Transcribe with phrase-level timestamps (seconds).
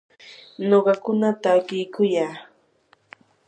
[0.67, 2.33] nuqakuna takiykuyaa.